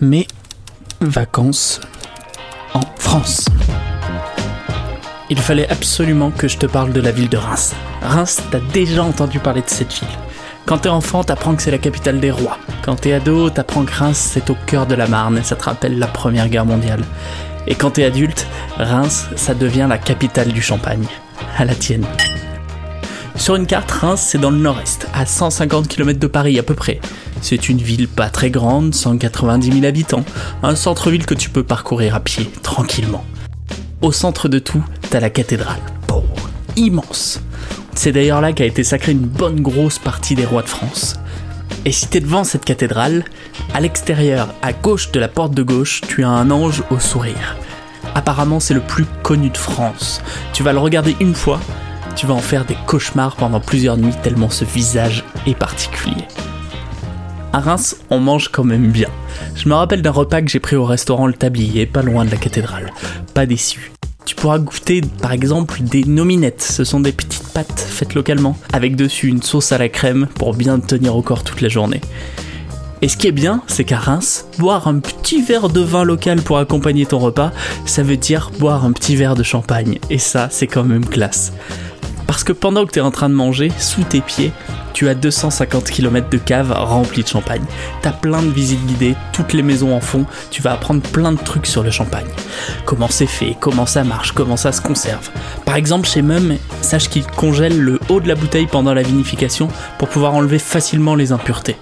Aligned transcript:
mais 0.00 0.26
vacances 1.00 1.80
en 2.74 2.80
France. 2.98 3.46
Il 5.28 5.38
fallait 5.38 5.68
absolument 5.68 6.30
que 6.30 6.48
je 6.48 6.56
te 6.56 6.66
parle 6.66 6.92
de 6.92 7.00
la 7.00 7.10
ville 7.10 7.28
de 7.28 7.36
Reims. 7.36 7.74
Reims, 8.02 8.42
t'as 8.50 8.60
déjà 8.72 9.02
entendu 9.02 9.38
parler 9.40 9.62
de 9.62 9.68
cette 9.68 9.92
ville. 9.92 10.08
Quand 10.66 10.78
t'es 10.78 10.88
enfant, 10.88 11.24
t'apprends 11.24 11.54
que 11.54 11.62
c'est 11.62 11.70
la 11.70 11.78
capitale 11.78 12.20
des 12.20 12.30
rois. 12.30 12.58
Quand 12.82 12.96
t'es 12.96 13.12
ado, 13.12 13.50
t'apprends 13.50 13.84
que 13.84 13.92
Reims, 13.92 14.30
c'est 14.32 14.50
au 14.50 14.56
cœur 14.66 14.86
de 14.86 14.94
la 14.94 15.06
Marne 15.06 15.38
et 15.38 15.42
ça 15.42 15.56
te 15.56 15.64
rappelle 15.64 15.98
la 15.98 16.06
Première 16.06 16.48
Guerre 16.48 16.66
mondiale. 16.66 17.04
Et 17.66 17.74
quand 17.74 17.92
t'es 17.92 18.04
adulte, 18.04 18.46
Reims, 18.76 19.26
ça 19.36 19.54
devient 19.54 19.86
la 19.88 19.98
capitale 19.98 20.52
du 20.52 20.62
champagne. 20.62 21.06
À 21.58 21.64
la 21.64 21.74
tienne. 21.74 22.06
Sur 23.36 23.54
une 23.54 23.66
carte, 23.66 23.90
Reims, 23.90 24.24
c'est 24.26 24.38
dans 24.38 24.50
le 24.50 24.56
nord-est, 24.56 25.08
à 25.12 25.26
150 25.26 25.88
km 25.88 26.18
de 26.18 26.26
Paris 26.26 26.58
à 26.58 26.62
peu 26.62 26.74
près. 26.74 27.00
C'est 27.42 27.68
une 27.68 27.78
ville 27.78 28.08
pas 28.08 28.30
très 28.30 28.50
grande, 28.50 28.94
190 28.94 29.72
000 29.72 29.84
habitants, 29.84 30.24
un 30.62 30.74
centre-ville 30.74 31.26
que 31.26 31.34
tu 31.34 31.50
peux 31.50 31.62
parcourir 31.62 32.14
à 32.14 32.20
pied, 32.20 32.50
tranquillement. 32.62 33.24
Au 34.00 34.10
centre 34.10 34.48
de 34.48 34.58
tout, 34.58 34.82
t'as 35.10 35.20
la 35.20 35.30
cathédrale. 35.30 35.80
Oh, 36.12 36.24
immense. 36.76 37.40
C'est 37.94 38.12
d'ailleurs 38.12 38.40
là 38.40 38.52
qu'a 38.52 38.64
été 38.64 38.82
sacrée 38.82 39.12
une 39.12 39.26
bonne 39.26 39.60
grosse 39.60 39.98
partie 39.98 40.34
des 40.34 40.46
rois 40.46 40.62
de 40.62 40.68
France. 40.68 41.14
Et 41.84 41.92
si 41.92 42.08
t'es 42.08 42.20
devant 42.20 42.42
cette 42.42 42.64
cathédrale, 42.64 43.24
à 43.74 43.80
l'extérieur, 43.80 44.48
à 44.62 44.72
gauche 44.72 45.12
de 45.12 45.20
la 45.20 45.28
porte 45.28 45.52
de 45.52 45.62
gauche, 45.62 46.00
tu 46.08 46.24
as 46.24 46.28
un 46.28 46.50
ange 46.50 46.82
au 46.90 46.98
sourire. 46.98 47.56
Apparemment, 48.14 48.60
c'est 48.60 48.74
le 48.74 48.80
plus 48.80 49.04
connu 49.22 49.50
de 49.50 49.58
France. 49.58 50.22
Tu 50.52 50.62
vas 50.62 50.72
le 50.72 50.78
regarder 50.78 51.14
une 51.20 51.34
fois, 51.34 51.60
tu 52.16 52.26
vas 52.26 52.34
en 52.34 52.38
faire 52.38 52.64
des 52.64 52.76
cauchemars 52.86 53.36
pendant 53.36 53.60
plusieurs 53.60 53.98
nuits 53.98 54.14
tellement 54.22 54.48
ce 54.48 54.64
visage 54.64 55.22
est 55.46 55.54
particulier. 55.54 56.24
À 57.52 57.60
Reims, 57.60 57.98
on 58.10 58.18
mange 58.18 58.48
quand 58.48 58.64
même 58.64 58.90
bien. 58.90 59.08
Je 59.54 59.68
me 59.68 59.74
rappelle 59.74 60.02
d'un 60.02 60.10
repas 60.10 60.40
que 60.40 60.48
j'ai 60.48 60.58
pris 60.58 60.76
au 60.76 60.84
restaurant 60.84 61.26
Le 61.26 61.34
Tablier, 61.34 61.86
pas 61.86 62.02
loin 62.02 62.24
de 62.24 62.30
la 62.30 62.38
cathédrale. 62.38 62.92
Pas 63.34 63.46
déçu. 63.46 63.92
Tu 64.24 64.34
pourras 64.34 64.58
goûter 64.58 65.02
par 65.22 65.32
exemple 65.32 65.80
des 65.82 66.04
nominettes, 66.04 66.62
ce 66.62 66.84
sont 66.84 67.00
des 67.00 67.12
petites 67.12 67.52
pâtes 67.52 67.80
faites 67.80 68.14
localement, 68.14 68.58
avec 68.72 68.96
dessus 68.96 69.28
une 69.28 69.42
sauce 69.42 69.72
à 69.72 69.78
la 69.78 69.88
crème 69.88 70.26
pour 70.34 70.54
bien 70.54 70.80
tenir 70.80 71.16
au 71.16 71.22
corps 71.22 71.44
toute 71.44 71.60
la 71.60 71.68
journée. 71.68 72.00
Et 73.02 73.08
ce 73.08 73.16
qui 73.16 73.26
est 73.26 73.32
bien, 73.32 73.62
c'est 73.66 73.84
qu'à 73.84 73.98
Reims, 73.98 74.46
boire 74.58 74.88
un 74.88 74.98
petit 75.00 75.42
verre 75.42 75.68
de 75.68 75.80
vin 75.80 76.02
local 76.02 76.40
pour 76.40 76.58
accompagner 76.58 77.04
ton 77.04 77.18
repas, 77.18 77.52
ça 77.84 78.02
veut 78.02 78.16
dire 78.16 78.50
boire 78.58 78.84
un 78.84 78.92
petit 78.92 79.16
verre 79.16 79.34
de 79.34 79.42
champagne. 79.42 79.98
Et 80.08 80.18
ça, 80.18 80.48
c'est 80.50 80.66
quand 80.66 80.84
même 80.84 81.04
classe. 81.04 81.52
Parce 82.26 82.44
que 82.44 82.52
pendant 82.52 82.84
que 82.86 82.92
tu 82.92 82.98
es 82.98 83.02
en 83.02 83.10
train 83.10 83.28
de 83.28 83.34
manger, 83.34 83.70
sous 83.78 84.02
tes 84.02 84.20
pieds, 84.20 84.52
tu 84.92 85.08
as 85.08 85.14
250 85.14 85.90
km 85.90 86.28
de 86.28 86.38
cave 86.38 86.72
remplie 86.72 87.22
de 87.22 87.28
champagne. 87.28 87.64
T'as 88.02 88.12
plein 88.12 88.42
de 88.42 88.50
visites 88.50 88.84
guidées, 88.86 89.14
toutes 89.32 89.52
les 89.52 89.62
maisons 89.62 89.94
en 89.94 90.00
font, 90.00 90.24
tu 90.50 90.62
vas 90.62 90.72
apprendre 90.72 91.02
plein 91.02 91.32
de 91.32 91.38
trucs 91.38 91.66
sur 91.66 91.82
le 91.82 91.90
champagne. 91.90 92.26
Comment 92.84 93.08
c'est 93.08 93.26
fait, 93.26 93.56
comment 93.60 93.86
ça 93.86 94.04
marche, 94.04 94.32
comment 94.32 94.56
ça 94.56 94.72
se 94.72 94.80
conserve. 94.80 95.30
Par 95.64 95.76
exemple, 95.76 96.08
chez 96.08 96.22
Mum, 96.22 96.56
sache 96.80 97.08
qu'il 97.08 97.26
congèle 97.26 97.78
le 97.78 98.00
haut 98.08 98.20
de 98.20 98.28
la 98.28 98.34
bouteille 98.34 98.66
pendant 98.66 98.94
la 98.94 99.02
vinification 99.02 99.68
pour 99.98 100.08
pouvoir 100.08 100.34
enlever 100.34 100.58
facilement 100.58 101.14
les 101.14 101.32
impuretés. 101.32 101.76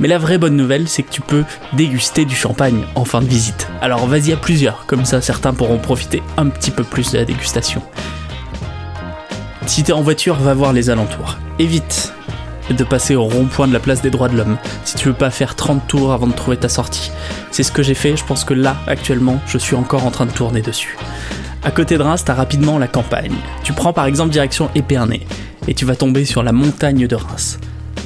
Mais 0.00 0.08
la 0.08 0.18
vraie 0.18 0.38
bonne 0.38 0.56
nouvelle, 0.56 0.88
c'est 0.88 1.04
que 1.04 1.10
tu 1.12 1.20
peux 1.20 1.44
déguster 1.74 2.24
du 2.24 2.34
champagne 2.34 2.82
en 2.96 3.04
fin 3.04 3.20
de 3.20 3.28
visite. 3.28 3.68
Alors 3.80 4.06
vas-y 4.06 4.32
à 4.32 4.36
plusieurs, 4.36 4.86
comme 4.86 5.04
ça 5.04 5.20
certains 5.20 5.54
pourront 5.54 5.78
profiter 5.78 6.22
un 6.36 6.48
petit 6.48 6.72
peu 6.72 6.82
plus 6.82 7.12
de 7.12 7.18
la 7.18 7.24
dégustation. 7.24 7.82
Si 9.66 9.82
t'es 9.84 9.92
en 9.92 10.02
voiture, 10.02 10.34
va 10.36 10.54
voir 10.54 10.72
les 10.72 10.90
alentours. 10.90 11.38
Évite 11.58 12.12
de 12.70 12.84
passer 12.84 13.16
au 13.16 13.24
rond-point 13.24 13.68
de 13.68 13.72
la 13.72 13.80
place 13.80 14.02
des 14.02 14.10
droits 14.10 14.28
de 14.28 14.36
l'homme 14.36 14.56
si 14.84 14.96
tu 14.96 15.08
veux 15.08 15.14
pas 15.14 15.30
faire 15.30 15.56
30 15.56 15.86
tours 15.86 16.12
avant 16.12 16.26
de 16.26 16.32
trouver 16.32 16.56
ta 16.56 16.68
sortie. 16.68 17.10
C'est 17.50 17.62
ce 17.62 17.72
que 17.72 17.82
j'ai 17.82 17.94
fait, 17.94 18.16
je 18.16 18.24
pense 18.24 18.44
que 18.44 18.54
là, 18.54 18.76
actuellement, 18.86 19.40
je 19.46 19.58
suis 19.58 19.74
encore 19.74 20.06
en 20.06 20.10
train 20.10 20.26
de 20.26 20.30
tourner 20.30 20.62
dessus. 20.62 20.96
À 21.62 21.70
côté 21.70 21.96
de 21.96 22.02
Reims, 22.02 22.24
t'as 22.24 22.34
rapidement 22.34 22.78
la 22.78 22.88
campagne. 22.88 23.34
Tu 23.62 23.72
prends 23.72 23.92
par 23.92 24.06
exemple 24.06 24.30
direction 24.30 24.70
Épernay 24.74 25.20
et 25.68 25.74
tu 25.74 25.84
vas 25.84 25.96
tomber 25.96 26.24
sur 26.24 26.42
la 26.42 26.52
montagne 26.52 27.06
de 27.06 27.14
Reims. 27.14 27.58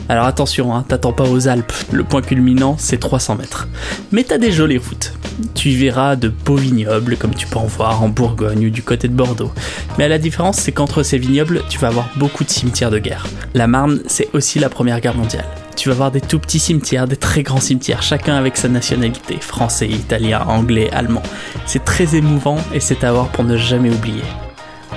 Alors 0.09 0.27
attention, 0.27 0.75
hein, 0.75 0.85
t'attends 0.87 1.13
pas 1.13 1.25
aux 1.25 1.49
Alpes, 1.49 1.73
le 1.91 2.05
point 2.05 2.23
culminant 2.23 2.77
c'est 2.79 2.99
300 2.99 3.37
mètres. 3.37 3.67
Mais 4.13 4.23
t'as 4.23 4.39
des 4.39 4.53
jolies 4.53 4.79
routes. 4.79 5.13
Tu 5.55 5.71
y 5.71 5.77
verras 5.77 6.15
de 6.15 6.29
beaux 6.29 6.57
vignobles 6.57 7.17
comme 7.17 7.35
tu 7.35 7.47
peux 7.47 7.59
en 7.59 7.67
voir 7.67 8.03
en 8.03 8.09
Bourgogne 8.09 8.67
ou 8.67 8.71
du 8.71 8.83
côté 8.83 9.09
de 9.09 9.15
Bordeaux. 9.15 9.51
Mais 9.99 10.09
la 10.09 10.19
différence 10.19 10.59
c'est 10.59 10.73
qu'entre 10.73 11.03
ces 11.03 11.19
vignobles, 11.19 11.63
tu 11.69 11.79
vas 11.79 11.89
avoir 11.89 12.09
beaucoup 12.17 12.45
de 12.45 12.51
cimetières 12.51 12.91
de 12.91 12.99
guerre. 12.99 13.27
La 13.55 13.67
Marne, 13.67 14.01
c'est 14.07 14.29
aussi 14.33 14.59
la 14.61 14.69
Première 14.69 15.01
Guerre 15.01 15.17
mondiale. 15.17 15.47
Tu 15.77 15.91
vas 15.91 15.95
voir 15.95 16.11
des 16.11 16.21
tout 16.23 16.39
petits 16.39 16.59
cimetières, 16.59 17.07
des 17.07 17.17
très 17.17 17.43
grands 17.43 17.61
cimetières, 17.61 18.03
chacun 18.03 18.37
avec 18.37 18.57
sa 18.57 18.69
nationalité, 18.69 19.37
français, 19.41 19.89
italien, 19.89 20.43
anglais, 20.47 20.89
allemand. 20.93 21.23
C'est 21.67 21.85
très 21.85 22.15
émouvant 22.15 22.59
et 22.73 22.81
c'est 22.81 23.05
à 23.05 23.13
voir 23.13 23.29
pour 23.29 23.45
ne 23.45 23.57
jamais 23.57 23.91
oublier. 23.91 24.23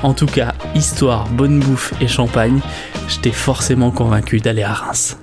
En 0.02 0.14
tout 0.14 0.28
cas, 0.28 0.54
histoire, 0.76 1.28
bonne 1.30 1.60
bouffe 1.60 1.94
et 2.00 2.08
champagne, 2.08 2.62
je 3.08 3.20
t'ai 3.20 3.32
forcément 3.32 3.92
convaincu 3.92 4.40
d'aller 4.40 4.64
à 4.64 4.74
Reims. 4.74 5.18